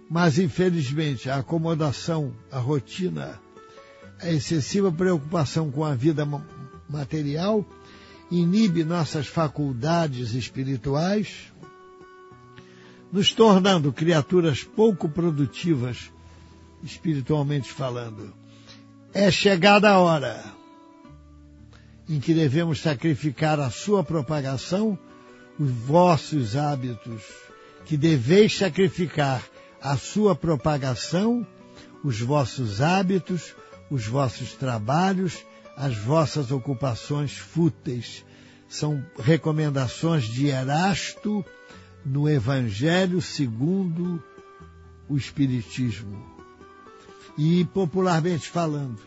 [0.10, 3.39] Mas, infelizmente, a acomodação, a rotina,
[4.20, 6.28] a excessiva preocupação com a vida
[6.89, 7.66] material
[8.30, 11.51] inibe nossas faculdades espirituais,
[13.12, 16.12] nos tornando criaturas pouco produtivas,
[16.84, 18.34] espiritualmente falando.
[19.14, 20.43] É chegada a hora
[22.10, 24.97] em que devemos sacrificar a sua propagação
[25.60, 27.22] os vossos hábitos,
[27.86, 29.43] que deveis sacrificar
[29.84, 31.46] a sua propagação,
[32.06, 33.54] os vossos hábitos,
[33.92, 38.24] os vossos trabalhos, as vossas ocupações fúteis.
[38.70, 41.44] São recomendações de Erasto
[42.06, 44.24] no Evangelho segundo
[45.10, 46.26] o Espiritismo.
[47.38, 49.02] E popularmente falando,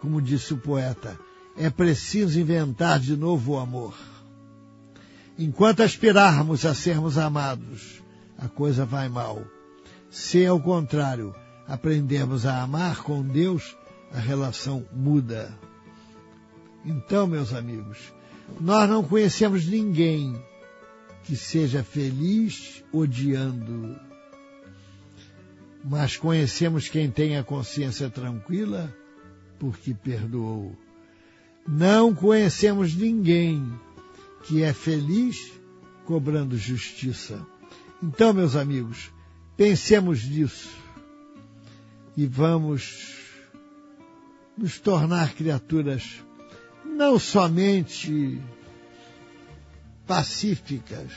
[0.00, 1.16] como disse o poeta,
[1.56, 3.94] é preciso inventar de novo o amor.
[5.38, 8.02] Enquanto aspirarmos a sermos amados,
[8.36, 9.46] a coisa vai mal.
[10.10, 11.34] Se, ao contrário,
[11.66, 13.76] aprendemos a amar com Deus,
[14.12, 15.56] a relação muda.
[16.84, 17.98] Então, meus amigos,
[18.60, 20.42] nós não conhecemos ninguém
[21.24, 23.96] que seja feliz odiando,
[25.84, 28.94] mas conhecemos quem tem a consciência tranquila
[29.58, 30.74] porque perdoou.
[31.66, 33.70] Não conhecemos ninguém
[34.44, 35.52] que é feliz
[36.06, 37.46] cobrando justiça.
[38.02, 39.10] Então, meus amigos,
[39.58, 40.70] pensemos nisso
[42.16, 43.18] e vamos
[44.56, 46.24] nos tornar criaturas
[46.86, 48.40] não somente
[50.06, 51.12] pacíficas,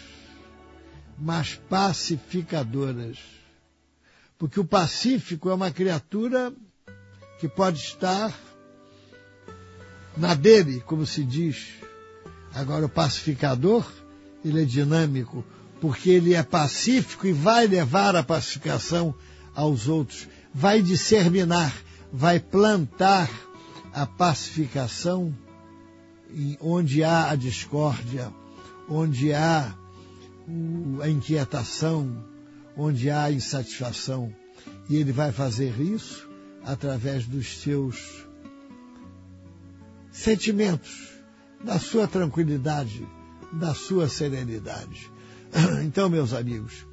[1.17, 3.17] mas pacificadoras.
[4.37, 6.53] Porque o pacífico é uma criatura
[7.39, 8.37] que pode estar
[10.17, 11.79] na dele, como se diz,
[12.53, 13.89] Agora, o pacificador,
[14.43, 15.45] ele é dinâmico,
[15.82, 19.15] porque ele é pacífico e vai levar a pacificação
[19.53, 21.75] aos outros, vai disseminar,
[22.13, 23.29] vai plantar
[23.91, 25.36] a pacificação
[26.61, 28.32] onde há a discórdia,
[28.88, 29.75] onde há
[31.01, 32.23] a inquietação,
[32.77, 34.34] onde há a insatisfação.
[34.88, 36.29] E ele vai fazer isso
[36.63, 38.25] através dos seus
[40.11, 41.09] sentimentos
[41.63, 43.05] da sua tranquilidade,
[43.51, 45.11] da sua serenidade.
[45.83, 46.85] Então, meus amigos,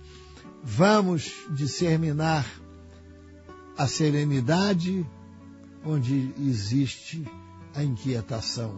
[0.62, 2.46] vamos disseminar
[3.76, 5.06] a serenidade
[5.84, 7.24] onde existe
[7.74, 8.76] a inquietação,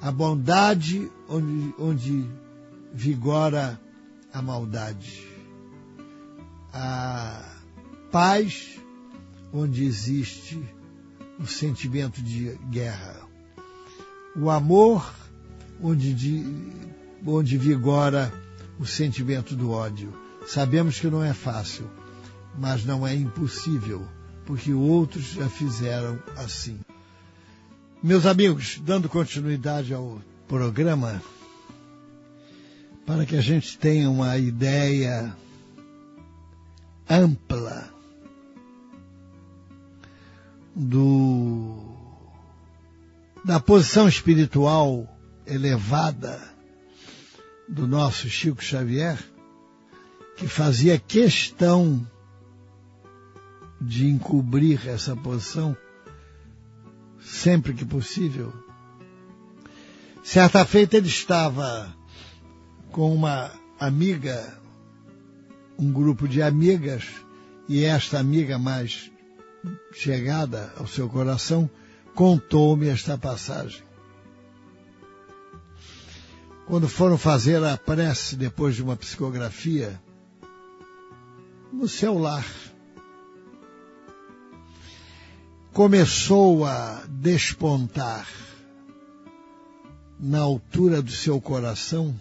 [0.00, 2.28] a bondade onde, onde
[2.92, 3.80] vigora
[4.32, 5.24] a maldade,
[6.72, 7.44] a
[8.10, 8.80] paz
[9.52, 10.60] onde existe
[11.38, 13.20] o sentimento de guerra,
[14.34, 15.14] o amor
[15.80, 16.44] onde, de,
[17.26, 18.32] onde vigora
[18.78, 20.12] o sentimento do ódio.
[20.46, 21.88] Sabemos que não é fácil,
[22.58, 24.06] mas não é impossível,
[24.44, 26.80] porque outros já fizeram assim.
[28.02, 31.22] Meus amigos, dando continuidade ao programa,
[33.06, 35.34] para que a gente tenha uma ideia
[37.08, 37.88] ampla
[40.74, 41.92] do
[43.44, 45.06] da posição espiritual
[45.46, 46.51] elevada
[47.72, 49.18] do nosso Chico Xavier,
[50.36, 52.06] que fazia questão
[53.80, 55.74] de encobrir essa posição
[57.18, 58.52] sempre que possível.
[60.22, 61.90] Certa feita ele estava
[62.90, 63.50] com uma
[63.80, 64.54] amiga,
[65.78, 67.06] um grupo de amigas,
[67.66, 69.10] e esta amiga mais
[69.92, 71.70] chegada ao seu coração
[72.14, 73.82] contou-me esta passagem.
[76.72, 80.00] Quando foram fazer a prece depois de uma psicografia,
[81.70, 82.46] no seu lar,
[85.74, 88.26] começou a despontar
[90.18, 92.18] na altura do seu coração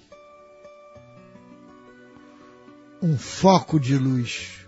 [3.02, 4.68] um foco de luz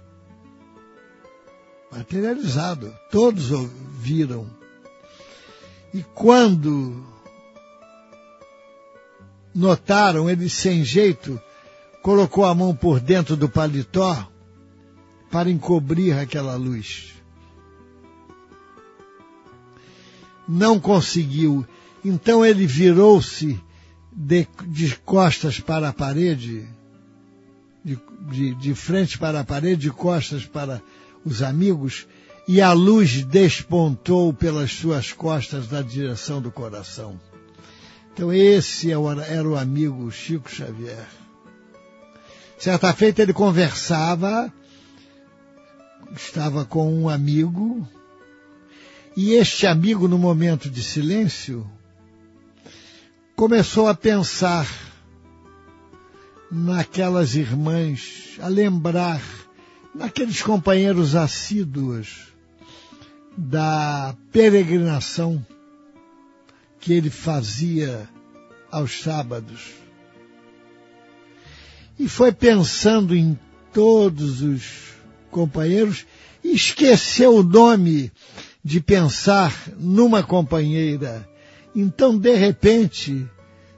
[1.92, 2.98] materializado.
[3.12, 4.50] Todos ouviram.
[5.94, 7.13] E quando
[9.54, 11.40] notaram, ele sem jeito
[12.02, 14.28] colocou a mão por dentro do paletó
[15.32, 17.14] para encobrir aquela luz.
[20.48, 21.66] Não conseguiu.
[22.04, 23.60] Então ele virou-se
[24.12, 26.68] de, de, costas para a parede,
[27.84, 27.98] de,
[28.30, 30.82] de, de frente para a parede, de costas para
[31.24, 32.06] os amigos,
[32.48, 37.20] e a luz despontou pelas suas costas na direção do coração.
[38.14, 38.96] Então esse é
[39.28, 41.08] era o amigo Chico Xavier.
[42.60, 44.54] Certa feita ele conversava,
[46.16, 47.88] estava com um amigo,
[49.18, 51.68] e este amigo, no momento de silêncio,
[53.36, 54.68] começou a pensar
[56.52, 59.22] naquelas irmãs, a lembrar
[59.94, 62.28] naqueles companheiros assíduos
[63.36, 65.44] da peregrinação
[66.84, 68.10] que ele fazia
[68.70, 69.72] aos sábados.
[71.98, 73.40] E foi pensando em
[73.72, 74.64] todos os
[75.32, 76.06] companheiros
[76.44, 78.12] esqueceu o nome
[78.62, 81.28] de pensar numa companheira.
[81.74, 83.26] Então, de repente,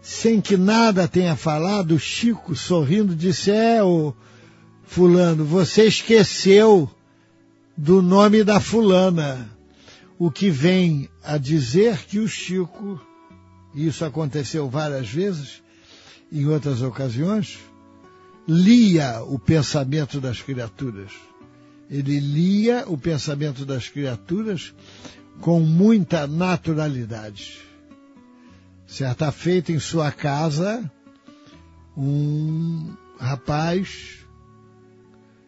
[0.01, 4.15] sem que nada tenha falado, Chico, sorrindo, disse: É, o
[4.83, 6.89] Fulano, você esqueceu
[7.77, 9.54] do nome da fulana.
[10.17, 13.01] O que vem a dizer que o Chico,
[13.73, 15.61] isso aconteceu várias vezes,
[16.31, 17.59] em outras ocasiões,
[18.47, 21.11] lia o pensamento das criaturas.
[21.89, 24.73] Ele lia o pensamento das criaturas
[25.41, 27.59] com muita naturalidade.
[28.87, 30.89] Certa feita em sua casa,
[31.97, 34.19] um rapaz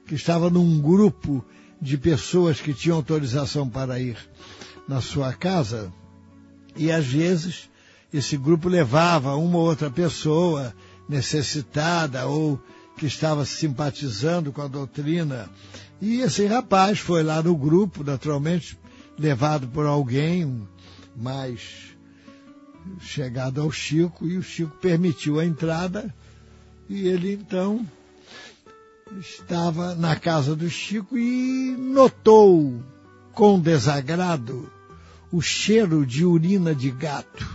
[0.06, 1.44] que estava num grupo
[1.82, 4.18] de pessoas que tinham autorização para ir
[4.88, 5.92] na sua casa,
[6.76, 7.70] e às vezes
[8.14, 10.74] esse grupo levava uma ou outra pessoa
[11.10, 12.60] necessitada ou
[12.98, 15.50] que estava simpatizando com a doutrina.
[16.02, 18.78] E esse rapaz foi lá no grupo, naturalmente,
[19.18, 20.68] levado por alguém
[21.16, 21.96] mais
[23.00, 26.14] chegado ao Chico, e o Chico permitiu a entrada,
[26.88, 27.86] e ele então
[29.20, 32.82] estava na casa do Chico e notou
[33.34, 34.72] com desagrado
[35.32, 37.46] o cheiro de urina de gato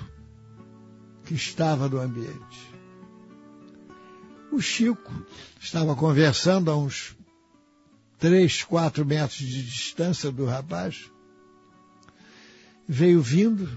[1.24, 2.72] que estava no ambiente.
[4.50, 5.10] O Chico
[5.58, 7.16] estava conversando a uns
[8.18, 11.10] três, quatro metros de distância do rapaz.
[12.86, 13.68] Veio vindo,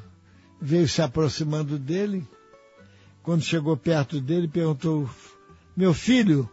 [0.60, 2.28] veio se aproximando dele.
[3.24, 5.10] Quando chegou perto dele, perguntou:
[5.76, 6.50] Meu filho,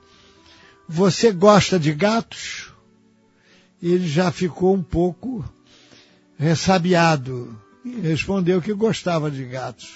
[0.88, 2.72] você gosta de gatos?
[3.82, 5.31] Ele já ficou um pouco
[6.42, 7.56] ressabiado.
[7.84, 9.90] E respondeu que gostava de gatos.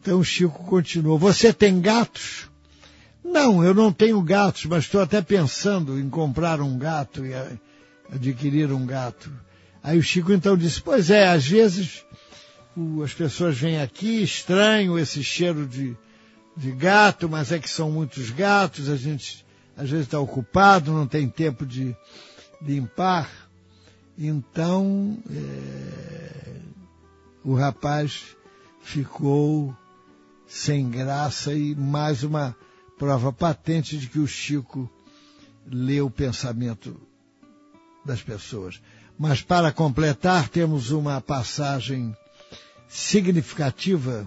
[0.00, 2.48] Então o Chico continuou: Você tem gatos?
[3.24, 7.32] Não, eu não tenho gatos, mas estou até pensando em comprar um gato e
[8.10, 9.30] adquirir um gato.
[9.82, 12.04] Aí o Chico então disse: Pois é, às vezes
[13.02, 15.96] as pessoas vêm aqui, estranham esse cheiro de,
[16.56, 19.44] de gato, mas é que são muitos gatos, a gente
[19.76, 21.94] às vezes está ocupado, não tem tempo de
[22.62, 23.45] limpar.
[24.18, 26.60] Então, é,
[27.44, 28.34] o rapaz
[28.80, 29.76] ficou
[30.46, 32.56] sem graça e mais uma
[32.98, 34.90] prova patente de que o Chico
[35.66, 36.98] lê o pensamento
[38.06, 38.80] das pessoas.
[39.18, 42.16] Mas para completar, temos uma passagem
[42.88, 44.26] significativa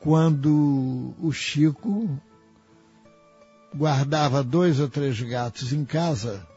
[0.00, 2.20] quando o Chico
[3.72, 6.49] guardava dois ou três gatos em casa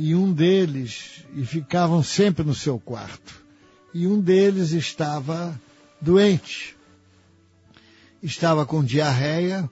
[0.00, 3.44] e um deles, e ficavam sempre no seu quarto,
[3.92, 5.60] e um deles estava
[6.00, 6.76] doente,
[8.22, 9.68] estava com diarreia,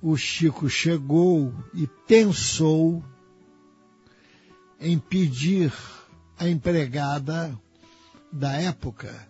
[0.00, 3.04] o Chico chegou e pensou
[4.80, 5.70] em pedir
[6.38, 7.54] à empregada
[8.32, 9.28] da época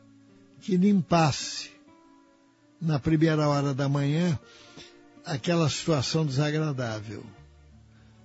[0.60, 1.72] que limpasse
[2.80, 4.38] na primeira hora da manhã
[5.24, 7.24] aquela situação desagradável.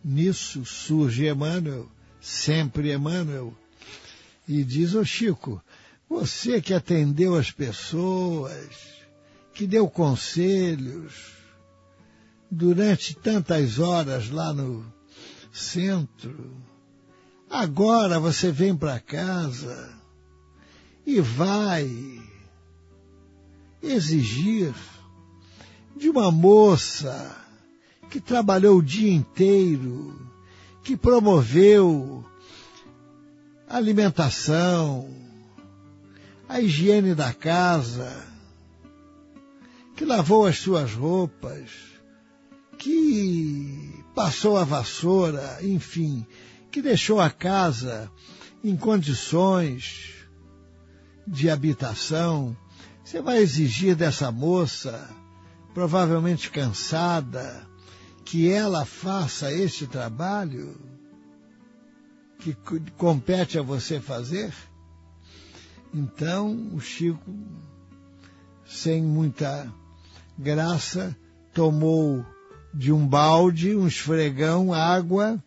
[0.09, 1.91] Nisso surge Emmanuel,
[2.21, 3.53] sempre Emmanuel,
[4.47, 5.61] e diz, ô Chico,
[6.07, 8.69] você que atendeu as pessoas,
[9.53, 11.33] que deu conselhos
[12.49, 14.85] durante tantas horas lá no
[15.51, 16.55] centro,
[17.49, 19.93] agora você vem para casa
[21.05, 21.91] e vai
[23.83, 24.73] exigir
[25.97, 27.45] de uma moça
[28.09, 30.19] que trabalhou o dia inteiro,
[30.83, 32.25] que promoveu
[33.67, 35.09] a alimentação,
[36.47, 38.25] a higiene da casa,
[39.95, 41.69] que lavou as suas roupas,
[42.77, 46.25] que passou a vassoura, enfim,
[46.71, 48.09] que deixou a casa
[48.63, 50.13] em condições
[51.27, 52.55] de habitação.
[53.03, 55.09] Você vai exigir dessa moça
[55.73, 57.67] provavelmente cansada,
[58.29, 60.75] que ela faça este trabalho
[62.39, 62.53] que
[62.97, 64.53] compete a você fazer?
[65.93, 67.33] Então o Chico,
[68.65, 69.71] sem muita
[70.37, 71.15] graça,
[71.53, 72.25] tomou
[72.73, 75.41] de um balde, um esfregão, água,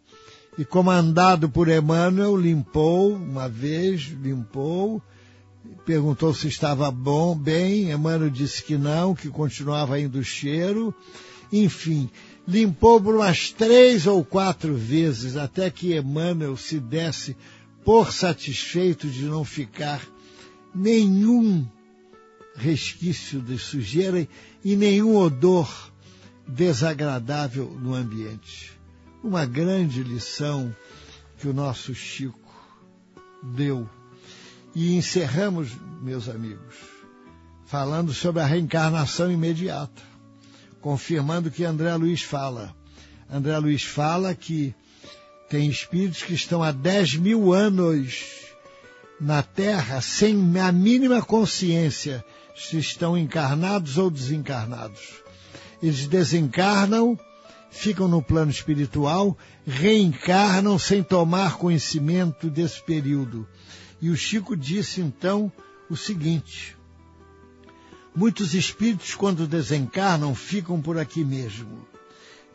[0.56, 5.02] e comandado por Emmanuel, limpou uma vez, limpou,
[5.84, 10.94] perguntou se estava bom, bem, Emmanuel disse que não, que continuava indo o cheiro.
[11.52, 12.08] Enfim,
[12.47, 17.36] limpou por umas três ou quatro vezes até que Emmanuel se desse
[17.84, 20.01] por satisfeito de não ficar
[20.74, 21.66] nenhum
[22.55, 24.26] resquício de sujeira
[24.64, 25.91] e nenhum odor
[26.47, 28.78] desagradável no ambiente.
[29.22, 30.74] Uma grande lição
[31.38, 32.38] que o nosso Chico
[33.43, 33.88] deu
[34.74, 35.70] e encerramos,
[36.01, 36.76] meus amigos,
[37.66, 40.03] falando sobre a reencarnação imediata,
[40.80, 42.74] confirmando que André Luiz fala.
[43.30, 44.74] André Luiz fala que
[45.48, 48.24] tem espíritos que estão há 10 mil anos
[49.20, 52.24] na Terra sem a mínima consciência
[52.56, 55.22] se estão encarnados ou desencarnados.
[55.82, 57.18] Eles desencarnam,
[57.70, 63.46] ficam no plano espiritual, reencarnam sem tomar conhecimento desse período
[64.00, 65.52] e o Chico disse então
[65.88, 66.76] o seguinte:
[68.20, 71.86] Muitos espíritos, quando desencarnam, ficam por aqui mesmo.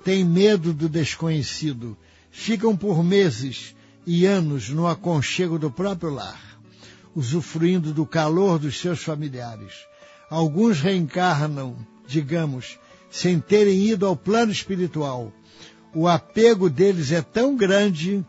[0.03, 1.97] Têm medo do desconhecido,
[2.29, 6.39] ficam por meses e anos no aconchego do próprio lar,
[7.15, 9.73] usufruindo do calor dos seus familiares.
[10.29, 12.77] Alguns reencarnam, digamos,
[13.09, 15.33] sem terem ido ao plano espiritual.
[15.95, 18.23] O apego deles é tão grande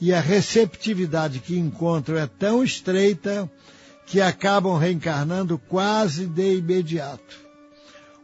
[0.00, 3.48] e a receptividade que encontram é tão estreita
[4.10, 7.38] que acabam reencarnando quase de imediato.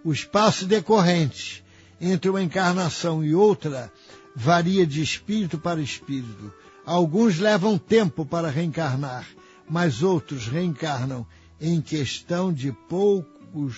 [0.02, 1.64] O espaço decorrente
[2.00, 3.92] entre uma encarnação e outra
[4.34, 6.52] varia de espírito para espírito.
[6.84, 9.28] Alguns levam tempo para reencarnar,
[9.70, 11.24] mas outros reencarnam
[11.60, 13.76] em questão de poucos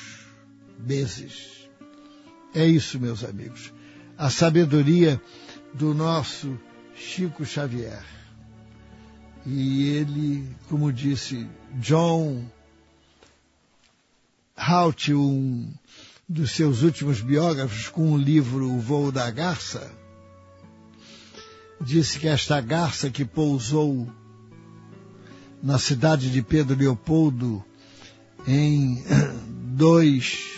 [0.79, 1.69] meses.
[2.55, 3.71] É isso, meus amigos.
[4.17, 5.21] A sabedoria
[5.75, 6.59] do nosso
[6.95, 8.18] Chico Xavier.
[9.47, 12.45] E ele, como disse John
[14.57, 15.73] Hout, um
[16.29, 19.91] dos seus últimos biógrafos, com o livro O Voo da Garça,
[21.81, 24.11] disse que esta garça que pousou
[25.63, 27.65] na cidade de Pedro Leopoldo,
[28.47, 29.03] em
[29.75, 30.49] 2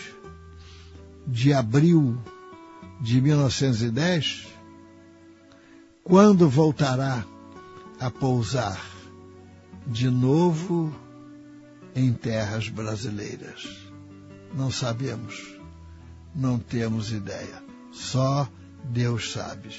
[1.27, 2.17] de abril
[2.99, 4.47] de 1910,
[6.03, 7.25] quando voltará
[8.01, 8.83] a pousar
[9.85, 10.91] de novo
[11.95, 13.69] em terras brasileiras?
[14.55, 15.55] Não sabemos,
[16.33, 18.49] não temos ideia, só
[18.83, 19.69] Deus sabe.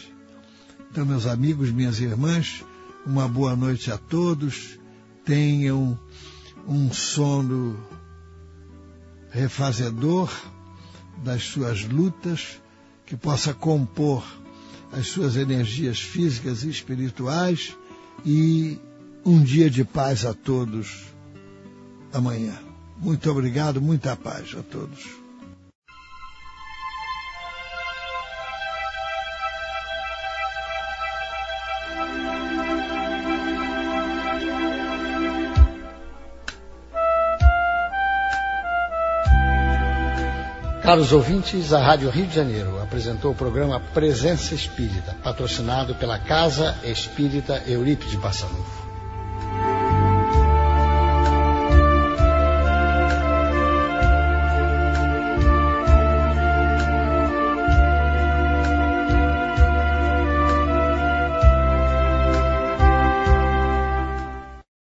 [0.88, 2.64] Então, meus amigos, minhas irmãs,
[3.04, 4.78] uma boa noite a todos,
[5.24, 5.98] tenham
[6.68, 7.76] um sono
[9.30, 10.30] refazedor
[11.24, 12.60] das suas lutas,
[13.04, 14.24] que possa compor
[14.92, 17.76] as suas energias físicas e espirituais
[18.24, 18.78] e
[19.24, 21.04] um dia de paz a todos
[22.12, 22.58] amanhã.
[22.98, 25.21] Muito obrigado, muita paz a todos.
[40.82, 46.76] Caros ouvintes, a Rádio Rio de Janeiro apresentou o programa Presença Espírita, patrocinado pela Casa
[46.82, 48.81] Espírita Eurípides Bassanufo.